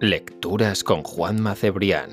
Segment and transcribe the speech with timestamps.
[0.00, 2.10] Lecturas con Juan Macebrián.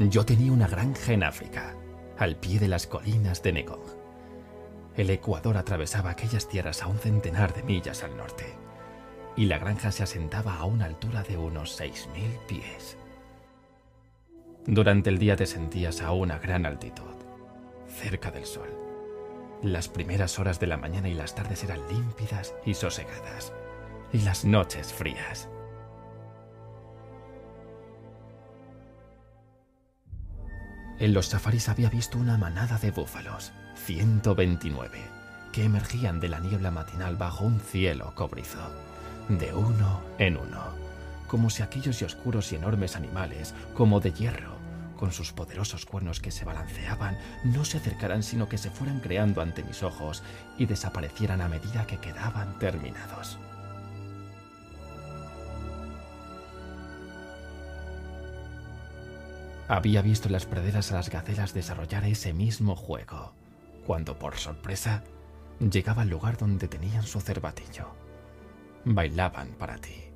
[0.00, 1.76] Yo tenía una granja en África,
[2.18, 3.78] al pie de las colinas de Negong.
[4.96, 8.56] El Ecuador atravesaba aquellas tierras a un centenar de millas al norte,
[9.36, 12.98] y la granja se asentaba a una altura de unos 6.000 pies.
[14.66, 17.16] Durante el día te sentías a una gran altitud,
[17.88, 18.68] cerca del sol.
[19.60, 23.52] Las primeras horas de la mañana y las tardes eran límpidas y sosegadas,
[24.12, 25.48] y las noches frías.
[31.00, 33.52] En los safaris había visto una manada de búfalos,
[33.84, 35.00] 129,
[35.52, 38.60] que emergían de la niebla matinal bajo un cielo cobrizo,
[39.28, 40.92] de uno en uno
[41.32, 44.52] como si aquellos y oscuros y enormes animales, como de hierro,
[45.02, 49.42] con sus poderosos cuernos que se balanceaban, no se acercaran sino que se fueran creando
[49.42, 50.22] ante mis ojos
[50.58, 53.36] y desaparecieran a medida que quedaban terminados.
[59.66, 63.32] Había visto las praderas a las gacelas desarrollar ese mismo juego,
[63.84, 65.02] cuando por sorpresa
[65.58, 67.88] llegaba al lugar donde tenían su cervatillo.
[68.84, 70.12] Bailaban para ti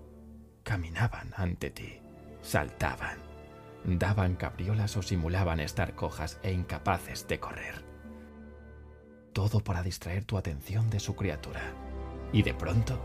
[0.67, 2.01] caminaban ante ti,
[2.43, 3.19] saltaban,
[3.87, 7.85] daban cabriolas o simulaban estar cojas e incapaces de correr.
[9.33, 11.61] Todo para distraer tu atención de su criatura.
[12.33, 12.99] Y de pronto,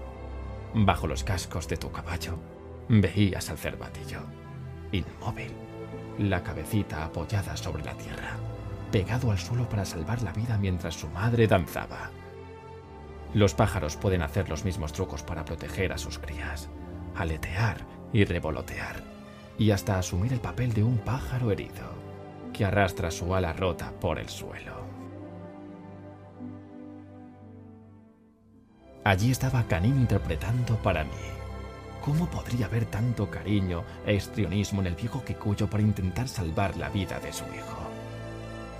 [0.73, 2.37] bajo los cascos de tu caballo,
[2.89, 4.21] veías al cervatillo,
[4.91, 5.51] inmóvil,
[6.17, 8.37] la cabecita apoyada sobre la tierra,
[8.91, 12.11] pegado al suelo para salvar la vida mientras su madre danzaba.
[13.33, 16.69] Los pájaros pueden hacer los mismos trucos para proteger a sus crías
[17.15, 19.03] aletear y revolotear,
[19.61, 21.93] y hasta asumir el papel de un pájaro herido
[22.51, 24.73] que arrastra su ala rota por el suelo.
[29.03, 31.11] Allí estaba Canin interpretando para mí.
[32.03, 36.89] ¿Cómo podría haber tanto cariño e histrionismo en el viejo Kikuyo para intentar salvar la
[36.89, 37.77] vida de su hijo?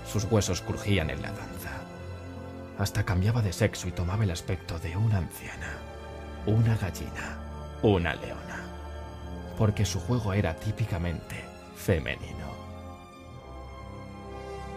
[0.04, 1.78] Sus huesos crujían en la danza.
[2.76, 5.76] Hasta cambiaba de sexo y tomaba el aspecto de una anciana,
[6.44, 7.38] una gallina,
[7.82, 8.61] una leona,
[9.62, 11.36] porque su juego era típicamente
[11.76, 12.50] femenino.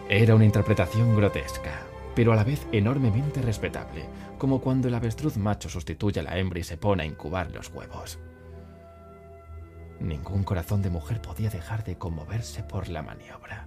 [0.08, 1.80] Era una interpretación grotesca,
[2.14, 4.04] pero a la vez enormemente respetable,
[4.38, 7.68] como cuando el avestruz macho sustituye a la hembra y se pone a incubar los
[7.70, 8.20] huevos.
[9.98, 13.66] Ningún corazón de mujer podía dejar de conmoverse por la maniobra.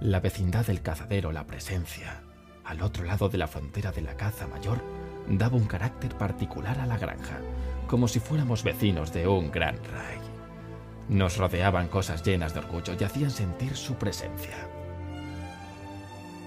[0.00, 2.24] La vecindad del cazadero, la presencia,
[2.64, 4.82] al otro lado de la frontera de la caza mayor,
[5.28, 7.38] daba un carácter particular a la granja,
[7.86, 10.18] como si fuéramos vecinos de un gran rey.
[11.08, 14.56] Nos rodeaban cosas llenas de orgullo y hacían sentir su presencia.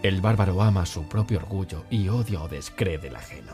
[0.01, 3.53] El bárbaro ama su propio orgullo y odia o descree del ajeno.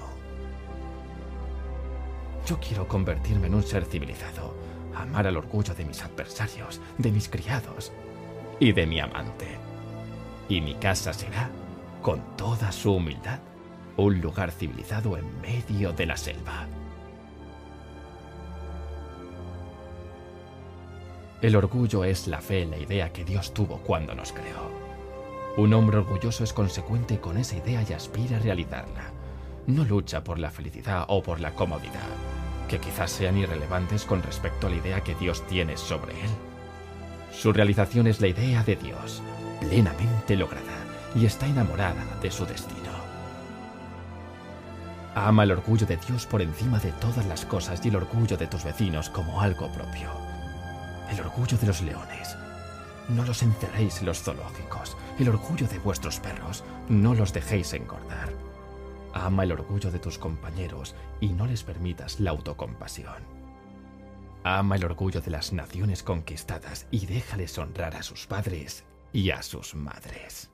[2.45, 4.55] Yo quiero convertirme en un ser civilizado,
[4.95, 7.91] amar al orgullo de mis adversarios, de mis criados
[8.59, 9.57] y de mi amante.
[10.47, 11.49] Y mi casa será
[12.01, 13.39] con toda su humildad,
[13.97, 16.67] un lugar civilizado en medio de la selva.
[21.41, 24.69] El orgullo es la fe en la idea que Dios tuvo cuando nos creó.
[25.55, 29.11] Un hombre orgulloso es consecuente con esa idea y aspira a realizarla.
[29.67, 32.09] No lucha por la felicidad o por la comodidad,
[32.67, 36.29] que quizás sean irrelevantes con respecto a la idea que Dios tiene sobre él.
[37.31, 39.21] Su realización es la idea de Dios,
[39.61, 40.63] plenamente lograda
[41.15, 42.88] y está enamorada de su destino.
[45.21, 48.47] Ama el orgullo de Dios por encima de todas las cosas y el orgullo de
[48.47, 50.09] tus vecinos como algo propio.
[51.11, 52.37] El orgullo de los leones.
[53.09, 54.95] No los encerréis en los zoológicos.
[55.19, 56.63] El orgullo de vuestros perros.
[56.87, 58.33] No los dejéis engordar.
[59.13, 63.21] Ama el orgullo de tus compañeros y no les permitas la autocompasión.
[64.45, 69.43] Ama el orgullo de las naciones conquistadas y déjales honrar a sus padres y a
[69.43, 70.49] sus madres.